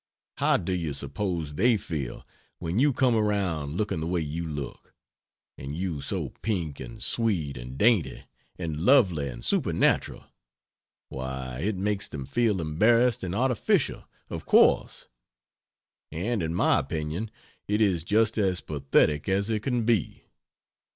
[0.37, 2.25] How do you suppose they feel
[2.57, 4.95] when you come around looking the way you look?
[5.59, 8.23] And you so pink and sweet and dainty
[8.57, 10.25] and lovely and supernatural?
[11.09, 15.07] Why, it makes them feel embarrassed and artificial, of course;
[16.11, 17.29] and in my opinion
[17.67, 20.23] it is just as pathetic as it can be.